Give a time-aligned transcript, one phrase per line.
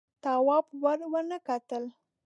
[0.23, 1.83] تواب ور ونه کتل.